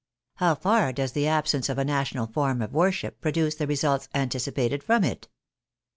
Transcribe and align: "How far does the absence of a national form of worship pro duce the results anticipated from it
"How 0.41 0.55
far 0.55 0.91
does 0.93 1.11
the 1.11 1.27
absence 1.27 1.69
of 1.69 1.77
a 1.77 1.85
national 1.85 2.25
form 2.25 2.63
of 2.63 2.73
worship 2.73 3.21
pro 3.21 3.29
duce 3.29 3.53
the 3.53 3.67
results 3.67 4.09
anticipated 4.15 4.83
from 4.83 5.03
it 5.03 5.27